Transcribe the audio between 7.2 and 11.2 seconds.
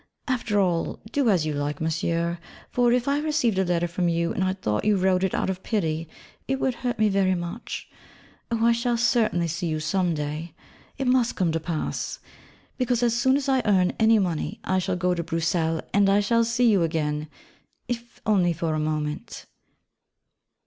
much.... Oh I shall certainly see you some day. It